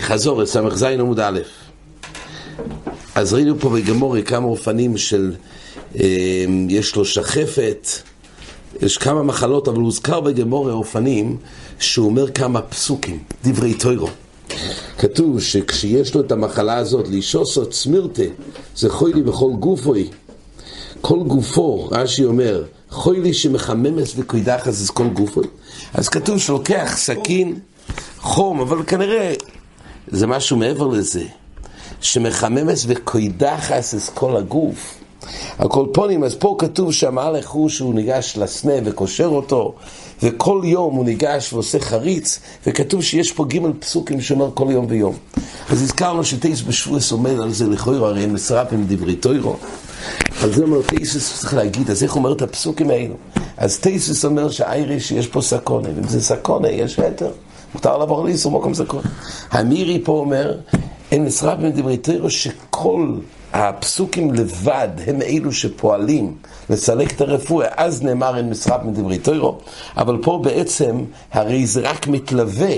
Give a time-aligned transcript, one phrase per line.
[0.00, 1.40] חזור, ס"ז עמוד א'.
[3.14, 5.32] אז ראינו פה בגמורי כמה אופנים של,
[6.00, 7.88] אה, יש לו שחפת,
[8.82, 11.36] יש כמה מחלות, אבל הוזכר בגמורי אופנים
[11.78, 14.08] שהוא אומר כמה פסוקים, דברי טוירו.
[14.98, 18.22] כתוב שכשיש לו את המחלה הזאת, לישוסו צמירתה,
[18.76, 20.08] זה חוי לי בכל גופוי.
[21.00, 25.46] כל גופו, רש"י אומר, חוי לי שמחממס וקוידחס זה כל גופוי.
[25.94, 27.58] אז כתוב שלוקח סכין,
[28.18, 29.34] חום, אבל כנראה
[30.16, 31.24] זה משהו מעבר לזה,
[32.00, 34.94] שמחממס וקוידחס את כל הגוף.
[35.58, 39.74] הקולפונים, אז פה כתוב שהמהלך הוא שהוא ניגש לסנה וקושר אותו,
[40.22, 45.16] וכל יום הוא ניגש ועושה חריץ, וכתוב שיש פה ג' פסוקים שאומר כל יום ויום.
[45.70, 49.56] אז הזכרנו שטייס בשבועס עומד על זה לכוירו, הרי הם מסרפים דברי טוירו.
[50.42, 53.14] על זה אומר טייסס צריך להגיד, אז איך אומר את הפסוקים האלו?
[53.56, 57.30] אז טייסס אומר שהאייריש יש פה סקונה, ואם זה סקונה יש היתר.
[57.74, 59.02] מותר לעבור לאיסור מקום סקונה.
[59.50, 60.58] המירי פה אומר,
[61.12, 63.14] אין מסרפים דברי טוירו שכל
[63.52, 66.34] הפסוקים לבד הם אלו שפועלים
[66.70, 69.58] לסלק את הרפואה, אז נאמר אין מסרב מדברי תוירו,
[69.96, 72.74] אבל פה בעצם הרי זה רק מתלווה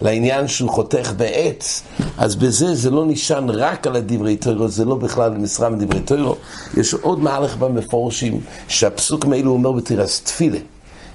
[0.00, 1.82] לעניין שהוא חותך בעץ,
[2.18, 6.36] אז בזה זה לא נשען רק על הדברי תוירו, זה לא בכלל מסרב מדברי תוירו.
[6.76, 10.58] יש עוד מהלך במפורשים שהפסוק מאלו אומר בתירס תפילה.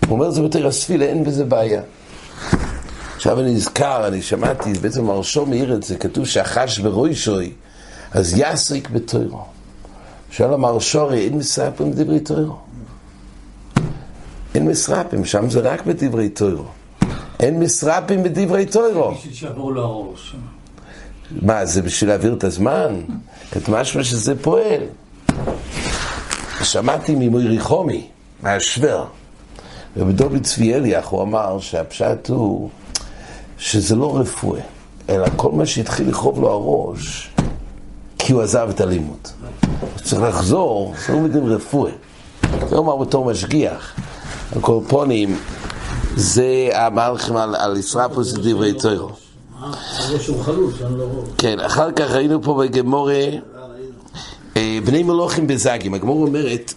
[0.07, 1.81] הוא אומר זה בתירס תפילה, אין בזה בעיה.
[3.19, 7.51] עכשיו אני נזכר, אני שמעתי, בעצם מרשו מאיר את זה, כתוב שהחש ברוישוי
[8.11, 9.41] אז יסריק בתוירו.
[10.31, 12.57] שואל אמר שורי, אין מסרפים בדברי תוירו.
[14.55, 16.63] אין מסרפים, שם זה רק בדברי תוירו.
[17.39, 19.13] אין מסרפים בדברי תוירו.
[21.41, 23.01] מה, זה בשביל להעביר את הזמן?
[23.57, 24.81] את משמע שזה פועל.
[26.63, 28.07] שמעתי ממוירי חומי,
[28.43, 29.05] מהשוור,
[29.97, 32.69] רבי דובי צבי אליח, הוא אמר שהפשט הוא
[33.59, 34.61] שזה לא רפואה,
[35.09, 37.29] אלא כל מה שהתחיל לכאוב לו הראש,
[38.17, 39.27] כי הוא עזב את הלימוד.
[39.81, 41.91] הוא צריך לחזור, זה לא מדין רפואה.
[42.69, 43.95] זה אומר בתור משגיח.
[44.55, 45.37] הקורפונים,
[46.15, 49.09] זה המהלכים על, על ישרפוס דברי תוירו.
[51.37, 53.23] כן, אחר כך ראינו פה בגמורה
[54.55, 55.93] בני מלוכים בזגים.
[55.93, 56.73] הגמורה אומרת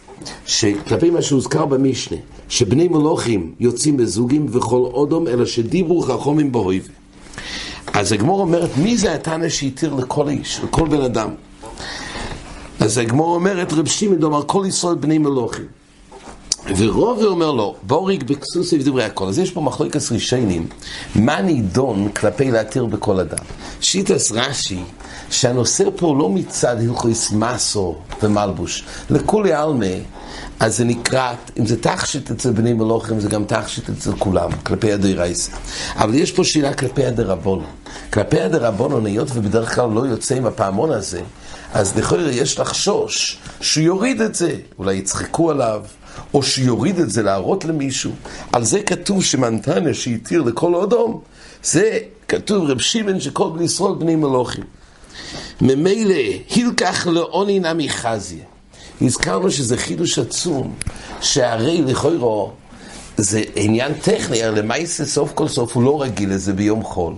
[0.47, 2.17] שכלפי מה שהוזכר במשנה,
[2.53, 6.89] שבני מלוכים יוצאים בזוגים וכל אודום, אלא שדיברו חכומים באויב.
[7.93, 11.31] אז הגמור אומרת, מי זה התנא שהתיר לכל איש, לכל בן אדם?
[12.81, 15.65] אז הגמור אומרת, רב שמעון אומר, כל ישראל בני מלוכים.
[16.77, 19.27] ורובי אומר לו, בוריק בקסוסי ודברי הכל.
[19.27, 20.67] אז יש פה מחלוקת רישיינים,
[21.15, 23.45] מה נידון כלפי להתיר בכל אדם?
[23.81, 24.81] שיטס רש"י,
[25.33, 29.87] שהנושא פה לא מצד הלכויס מסו ומלבוש, לכולי עלמה,
[30.61, 34.93] אז זה נקרא, אם זה תכשיט אצל בני מלוכים, זה גם תכשיט אצל כולם, כלפי
[34.93, 35.53] הדרייסה.
[35.97, 37.65] אבל יש פה שאלה כלפי הדרבונו.
[38.13, 41.21] כלפי הדרבונו, היות ובדרך כלל לא יוצא עם הפעמון הזה,
[41.73, 45.83] אז לכאורה יש לחשוש שהוא יוריד את זה, אולי יצחקו עליו,
[46.35, 48.11] או שיוריד את זה להראות למישהו.
[48.53, 51.21] על זה כתוב שמנתניה שהתיר לכל אדום,
[51.63, 54.65] זה כתוב רב שמעון שכל בני ישראל בני מלוכים.
[55.61, 56.15] ממילא,
[56.51, 58.45] הילקח לעוני נמי חזיה.
[59.01, 60.75] הזכרנו שזה חידוש עצום,
[61.21, 62.51] שהרי לכאורה
[63.17, 67.15] זה עניין טכני, הרי למעשה סוף כל סוף הוא לא רגיל לזה ביום חול.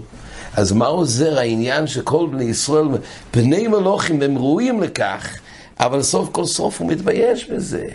[0.57, 2.87] אז מה עוזר העניין שכל בני ישראל,
[3.35, 5.39] בני מלוכים, הם ראויים לכך,
[5.81, 7.87] אבל סוף כל סוף הוא מתבייש בזה.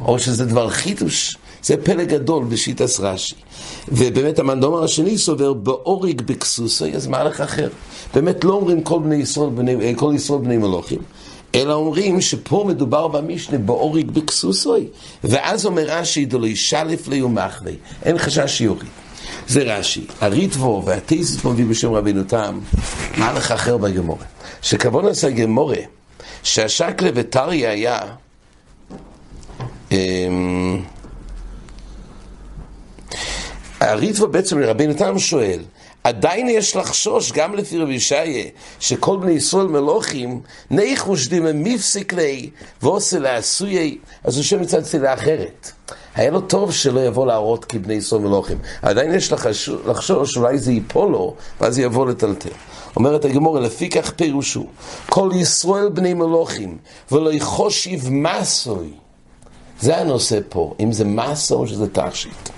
[0.00, 3.34] או שזה דבר חידוש, זה פלא גדול בשיטס רש"י.
[3.88, 7.68] ובאמת המנדומר השני סובר באוריג בקסוסי, אז מהלך אחר.
[8.14, 10.98] באמת לא אומרים כל בני ישראל, בני, כל ישראל בני מלוכים.
[11.54, 14.86] אלא אומרים שפה מדובר במשנה באוריג בקסוסוי,
[15.24, 18.88] ואז אומר רש"י דלוי שלף לי ומחלי, אין חשש שיוריד.
[19.48, 20.06] זה רש"י.
[20.20, 22.58] הריטבו והטייסס מביא בשם רבינו תם,
[23.18, 24.24] מהלך אחר בגמורה.
[24.62, 25.78] שכבון עשה גמורה,
[26.42, 28.00] שהשקלה וטריה היה
[29.92, 29.96] אמ,
[33.84, 35.60] הריטבו בעצם לרבינו תם שואל,
[36.04, 38.44] עדיין יש לחשוש, גם לפי רבי ישעיה,
[38.80, 42.50] שכל בני ישראל מלוכים, ניחוש דימה מפסיק לי,
[42.82, 45.72] ועושה לעשויי, אז הוא שם מצד תפילה אחרת.
[46.14, 48.58] היה לו טוב שלא יבוא להראות כבני ישראל מלוכים.
[48.82, 49.32] עדיין יש
[49.86, 52.48] לחשוש שאולי זה ייפול לו, ואז יבוא לטלטל.
[52.96, 54.66] אומרת הגמורה, לפי כך פירושו,
[55.08, 56.78] כל ישראל בני מלוכים,
[57.12, 59.03] ולא יחושיב מסוי.
[59.84, 62.48] זה הנושא פה, אם זה מסה או שזה תכשיט.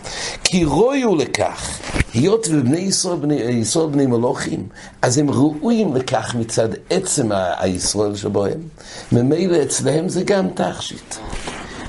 [0.45, 1.79] כי רויו לכך,
[2.15, 4.67] היות ובני ישראל בני, ישראל בני מלוכים,
[5.03, 7.29] אז הם ראויים לכך מצד עצם
[7.59, 8.61] הישראל שבהם.
[9.13, 11.15] ממילא אצלהם זה גם תכשיט.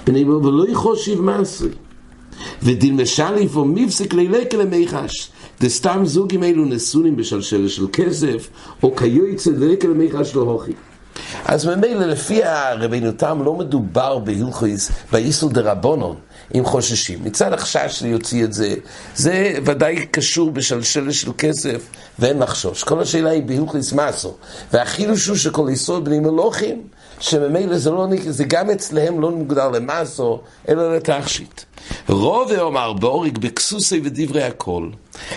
[0.06, 1.72] בני ולא יחושיב מסוי.
[2.63, 5.31] ודין משליף או מבסק לילקה למיחש.
[5.62, 8.50] דסתם זוגים אלו נשונים בשלשלת של כסף,
[8.84, 10.74] או כיועצה דלקה למיכל של הוכי.
[11.47, 16.15] אז ממילא לפי הרבינו תם לא מדובר בהלכויס, באיסור דרבונון,
[16.56, 17.19] אם חוששים.
[17.24, 18.75] מצד החשש להוציא את זה,
[19.16, 21.88] זה ודאי קשור בשלשלת של כסף,
[22.19, 22.84] ואין לחשוש.
[22.84, 24.36] כל השאלה היא בהלכויס מסו.
[24.74, 26.81] והחילוש הוא שכל יסוד בני מלוכים,
[27.19, 30.39] שממילא זה, לא, זה גם אצלהם לא מוגדר למסו,
[30.69, 31.62] אלא לתכשיט.
[32.10, 34.89] רובה אומר בוריק בכסוסי ודברי הכל,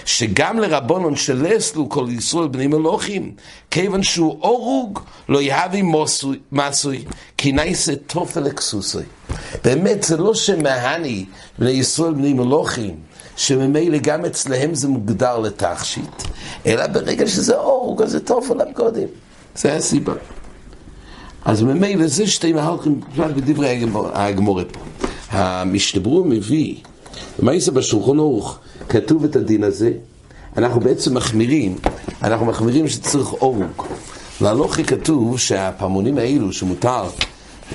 [0.04, 3.34] שגם לרבונון שלסלו כל ישראל בני מלוכים,
[3.70, 5.82] כיוון שהוא אורוג, לא יהבי
[6.52, 7.04] מסוי,
[7.36, 8.98] כי נעשה תופל לכסוסי.
[9.64, 11.24] באמת, זה לא שמהני
[11.58, 12.96] בני ישראל בני מלוכים,
[13.36, 16.22] שממילא גם אצלהם זה מוגדר לתכשיט,
[16.66, 19.08] אלא ברגע שזה אורוג, אז זה תופל הקודם.
[19.56, 20.12] זה הסיבה.
[21.44, 23.84] אז ממילא זה שתי מהלכים בדברי
[24.14, 24.80] הגמורה פה.
[25.30, 26.74] המשתברו מביא,
[27.38, 28.58] מה יעשה בשולחון אורך?
[28.88, 29.92] כתוב את הדין הזה,
[30.56, 31.78] אנחנו בעצם מחמירים,
[32.22, 33.86] אנחנו מחמירים שצריך אורוק.
[34.40, 37.04] להלוכי כתוב שהפעמונים האלו שמותר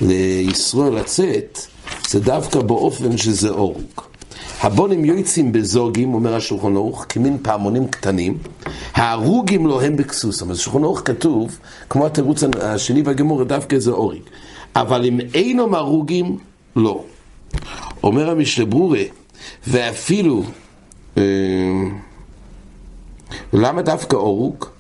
[0.02, 1.60] לישראל לצאת,
[2.10, 4.16] זה דווקא באופן שזה אורוק.
[4.62, 8.38] הבונים יועצים בזוגים, אומר השולחון אורך, כמין פעמונים קטנים,
[8.94, 10.52] ההרוגים לו הם בכסוסם.
[10.52, 11.60] אז השולחן אורך כתוב,
[11.90, 14.30] כמו התירוץ השני והגמור, דווקא זה אוריק.
[14.76, 16.38] אבל אם אינם הרוגים,
[16.76, 17.04] לא.
[18.04, 18.66] אומר המשנה
[19.68, 20.44] ואפילו,
[21.18, 21.24] אה,
[23.54, 24.75] למה דווקא אורוק?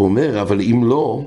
[0.00, 1.22] הוא אומר, אבל אם לא,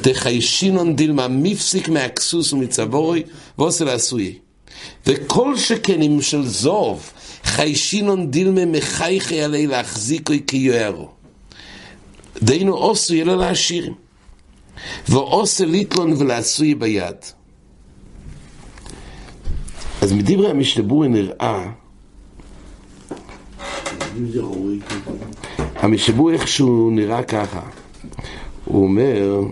[0.00, 3.22] תחיישינון דילמה מפסיק מהכסוס ומצבורי
[3.58, 4.38] ועושה לעשוי.
[5.06, 7.10] וכל שכנים של זוב,
[7.44, 11.08] חיישינון דילמה מחייכי עלי להחזיקוי כיוערו.
[12.42, 13.94] דיינו עושו יהיה לו לעשירים.
[15.08, 17.16] ועושה ליטלון ולעשוי ביד.
[20.02, 21.70] אז מדברי המשתבורי נראה
[25.80, 27.60] המשתבורי איכשהו נראה ככה
[28.64, 29.42] הוא אומר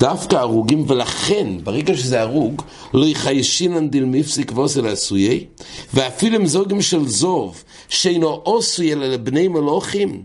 [0.00, 2.62] דווקא הרוגים, ולכן, ברגע שזה הרוג,
[2.94, 5.44] לא יחיישינן דיל מפסיק ועושה לעשויי,
[5.94, 10.22] ואפילו אם זוגים של זוב, שאינו עושוי אלא לבני מלוכים,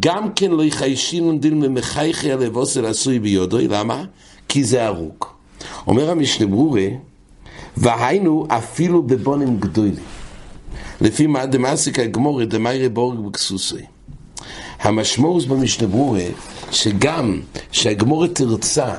[0.00, 4.04] גם כן לא יחיישינן דיל ממחייכי אלא ועושה לעשוי ביודוי, למה?
[4.48, 5.24] כי זה הרוג.
[5.86, 6.90] אומר המשנה ברורי,
[7.76, 9.94] והיינו אפילו בבונים גדולים.
[11.00, 13.84] לפי מה דמאסיקה גמורי דמיירי בורג בקסוסי.
[14.80, 15.88] המשמעות במשנה
[16.70, 17.40] שגם
[17.72, 18.94] שהגמורת תרצה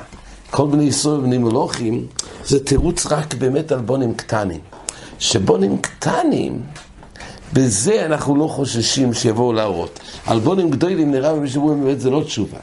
[0.50, 2.06] כל בני ישראל ובני מלוכים,
[2.44, 4.60] זה תירוץ רק באמת על בונים קטנים.
[5.18, 6.62] שבונים קטנים,
[7.52, 10.00] בזה אנחנו לא חוששים שיבואו להראות.
[10.26, 12.58] על בונים גדולים נראה במשנה באמת זה לא תשובה.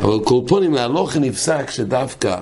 [0.00, 2.36] אבל קורפונים להלוכן נפסק שדווקא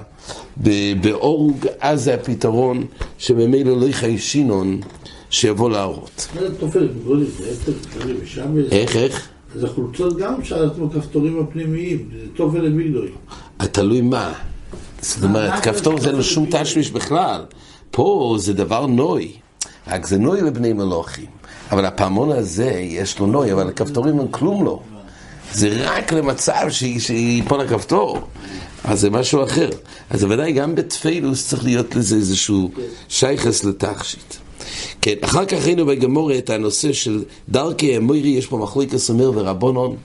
[1.00, 2.86] באורוג, אז זה הפתרון
[3.18, 4.80] שממילא לא יחיישינון
[5.36, 6.28] שיבוא להראות.
[8.70, 9.28] איך, איך?
[9.56, 13.08] אז החולצות גם לעשות כפתורים הפנימיים, זה טוב ולמיגדוי.
[13.58, 14.32] תלוי מה.
[15.00, 17.44] זאת אומרת, כפתור זה לא שום תשמיש בכלל.
[17.90, 19.32] פה זה דבר נוי.
[19.86, 21.26] רק זה נוי לבני מלוכים.
[21.72, 24.80] אבל הפעמון הזה, יש לו נוי, אבל הכפתורים הם כלום לא.
[25.52, 26.66] זה רק למצב
[26.98, 28.20] שיפול הכפתור.
[28.84, 29.70] אז זה משהו אחר.
[30.10, 32.70] אז בוודאי גם בתפילוס צריך להיות לזה איזשהו
[33.08, 34.45] שייכס לתכשיט.
[35.00, 39.96] כן, אחר כך ראינו בגמורה את הנושא של דרכי אמוירי, יש פה מחלוקת אומר ורבונון.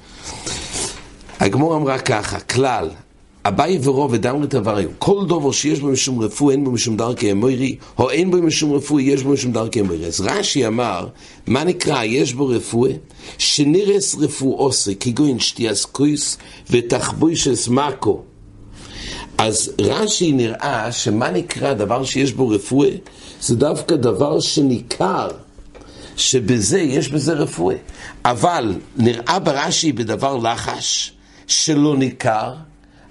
[1.39, 2.89] הגמורה אמרה ככה, כלל,
[3.45, 7.75] אביי ורוב ודמרי תבריו, כל דובר שיש בו משום רפוא, אין בו משום דרכי אמוירי,
[7.97, 10.05] או אין בו משום רפוא, יש בו משום דרכי אמוירי.
[10.05, 11.07] אז רש"י אמר,
[11.47, 12.91] מה נקרא, יש בו רפואה?
[13.37, 16.37] שנרס רפואוסי, כגון שתיאס קויס
[16.69, 18.21] ותחבוישס מקו.
[19.41, 22.89] אז רש"י נראה שמה נקרא דבר שיש בו רפואה?
[23.41, 25.27] זה דווקא דבר שניכר,
[26.17, 27.75] שבזה, יש בזה רפואה.
[28.25, 31.13] אבל נראה ברש"י בדבר לחש
[31.47, 32.53] שלא ניכר,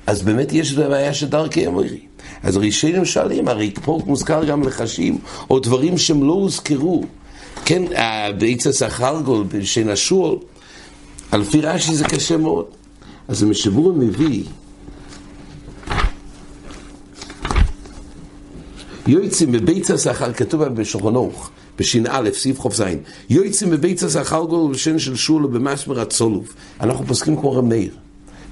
[0.07, 2.01] אז באמת יש בעיה של דרכי אמורי.
[2.43, 5.19] אז ראשונים שואלים, הרי פה מוזכר גם לחשים,
[5.51, 7.05] או דברים שהם לא הוזכרו.
[7.65, 7.83] כן,
[8.39, 9.45] בעץ הסחרגול,
[11.33, 12.67] על פי רש"י זה קשה מאוד.
[13.29, 14.45] אז המשבור מביא
[19.07, 22.83] יועצים בבית השכר, כתוב בשולחן אורך, בש"א, סעיף ח"ז,
[23.31, 26.55] יועצים בבית השכר גול בשן של שולה במסמר הצולוב.
[26.81, 27.91] אנחנו פוסקים כמו רמאיר,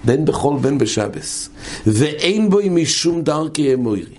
[0.04, 1.48] בין בחול בין בשבס,
[1.86, 4.14] ואין בו משום דרכי אמוירי.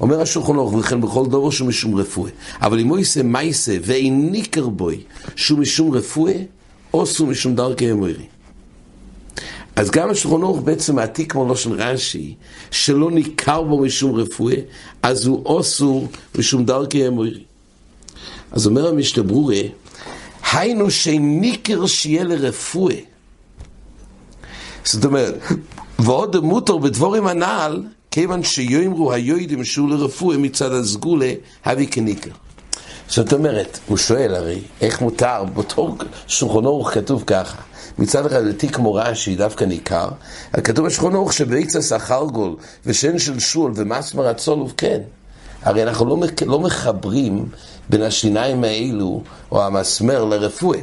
[0.00, 2.30] אומר השולחן אורך, וכן בכל דובר שהוא משום רפואה.
[2.62, 5.00] אבל אם הוא יעשה מייסה ואין ניכר בוי
[5.36, 6.34] שהוא משום רפואה,
[6.94, 8.26] או שהוא משום דרכי אמוירי.
[9.80, 12.34] אז גם השולחן ערוך בעצם מעתיק כמו לושן רש"י,
[12.70, 14.54] שלא ניכר בו משום רפואה,
[15.02, 16.08] אז הוא אוסור
[16.38, 17.44] משום דרכי אמורי.
[18.52, 19.60] אז אומר המשנה ברורה,
[20.52, 22.96] היינו שניכר שיהיה לרפואה.
[24.84, 25.34] זאת אומרת,
[25.98, 31.32] ועוד מותר בדבורים הנעל, כיוון שיאמרו היועדים שהוא לרפואה מצד הסגולה,
[31.64, 32.30] הביא כניכר.
[33.10, 37.62] זאת אומרת, הוא שואל הרי, איך מותר, באותו שולחון אורך כתוב ככה,
[37.98, 40.08] מצד אחד זה תיק מורשי דווקא ניכר,
[40.52, 41.98] כתוב בשולחון אורך שבעיצה
[42.32, 45.00] גול ושן של שול ומסמר הצולוב כן.
[45.62, 47.48] הרי אנחנו לא, לא מחברים
[47.88, 50.78] בין השיניים האלו, או המסמר, לרפואה.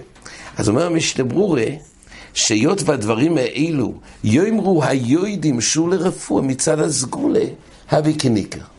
[0.58, 1.66] אז אומר המשנה ברורה,
[2.34, 3.94] שהיות והדברים האלו
[4.24, 7.46] יאמרו היועדים שהוא לרפואה מצד הסגולה,
[7.92, 8.77] הביא כניקר.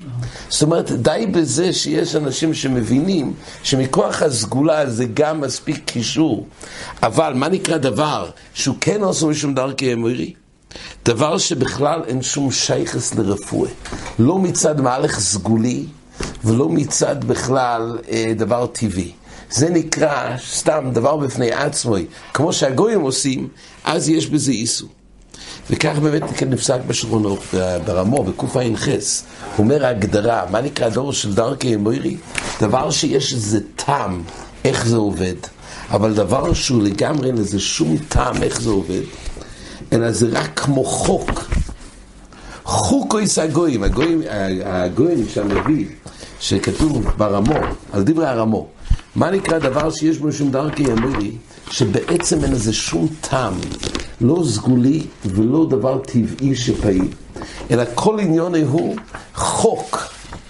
[0.48, 3.32] זאת אומרת, די בזה שיש אנשים שמבינים
[3.62, 6.46] שמכוח הסגולה זה גם מספיק קישור.
[7.02, 10.32] אבל מה נקרא דבר שהוא כן עושה משום דרכי אמורי?
[11.04, 13.70] דבר שבכלל אין שום שייכס לרפואה.
[14.18, 15.86] לא מצד מהלך סגולי
[16.44, 19.12] ולא מצד בכלל אה, דבר טבעי.
[19.50, 21.96] זה נקרא סתם דבר בפני עצמו,
[22.34, 23.48] כמו שהגויים עושים,
[23.84, 24.88] אז יש בזה איסור.
[25.70, 27.36] וכך באמת כן נפסק בשולחנו
[27.84, 28.88] ברמו, בקע"ח.
[29.58, 32.16] אומר ההגדרה, מה נקרא דור של דרכי אמורי?
[32.60, 34.22] דבר שיש איזה טעם,
[34.64, 35.34] איך זה עובד,
[35.90, 39.02] אבל דבר שהוא לגמרי אין לזה שום טעם איך זה עובד,
[39.92, 41.50] אלא זה רק כמו חוק.
[42.64, 44.22] חוקויס הגויים, הגויים,
[44.64, 45.86] הגויים שהנביא,
[46.40, 47.54] שכתוב ברמו,
[47.92, 48.66] על דברי הרמו,
[49.16, 51.30] מה נקרא דבר שיש בו שום דרכי אמורי,
[51.70, 53.54] שבעצם אין לזה שום טעם,
[54.20, 57.08] לא סגולי ולא דבר טבעי שפעיל,
[57.70, 58.96] אלא כל עניון הוא
[59.34, 59.98] חוק,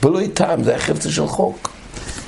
[0.02, 1.68] ולא טעם, זה החפצה של חוק.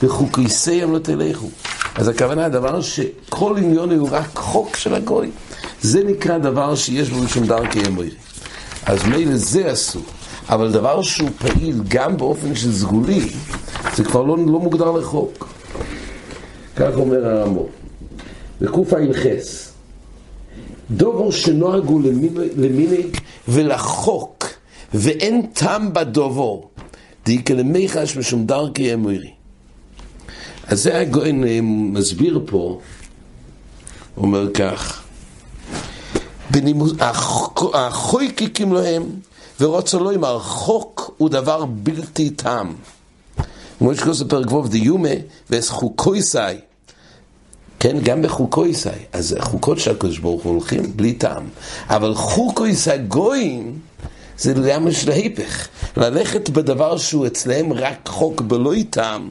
[0.03, 1.49] וחוקיסיהם לא תלכו.
[1.95, 5.31] אז הכוונה, הדבר שכל עניון הוא רק חוק של הגוי.
[5.83, 8.11] זה נקרא דבר שיש בו שום דרכי אמורי.
[8.87, 10.03] אז מילא זה אסור.
[10.49, 13.29] אבל דבר שהוא פעיל גם באופן של סגולי,
[13.95, 15.49] זה כבר לא, לא מוגדר לחוק.
[16.77, 17.63] כך אומר הרמב"ם.
[18.61, 19.71] בקע"ח
[20.91, 21.99] דובר שנוהגו
[22.57, 23.03] למיני
[23.49, 24.45] ולחוק
[24.95, 26.69] ואין טעם בדובו
[27.27, 29.31] דאיקה למיחש משום דרכי אמורי
[30.67, 32.81] אז זה הגויין אה, מסביר פה
[34.17, 35.03] אומר כך
[37.75, 39.03] החויקיקים להם
[39.61, 42.75] ורוצה לו עם החוק הוא דבר בלתי טעם.
[43.79, 45.09] כמו שקוראים בפרק ווב דיומה
[45.51, 46.57] וסחוקויסאי
[47.81, 48.99] כן, גם בחוקויסאי.
[49.13, 51.45] אז חוקות של הקדוש ברוך הוא הולכים בלי טעם.
[51.89, 53.79] אבל חוקויסאי גויים
[54.39, 55.69] זה לגמרי של ההיפך.
[55.97, 59.29] ללכת בדבר שהוא אצלהם רק חוק בלא טעם.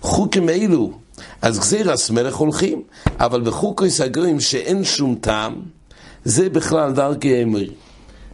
[0.00, 0.92] חוקים אלו,
[1.42, 2.82] אז גזירס מלך הולכים,
[3.20, 5.54] אבל בחוקויסאי גויים שאין שום טעם,
[6.24, 7.70] זה בכלל דרכי אמרי.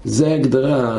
[0.04, 0.99] זה הגדרה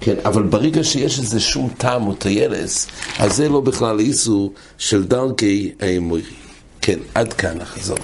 [0.00, 2.86] כן, אבל ברגע שיש איזה שום טעם או טיילס,
[3.18, 6.45] אז זה לא בכלל איסור של דרכי האמורי.
[6.86, 7.98] כן, עד כאן החזור.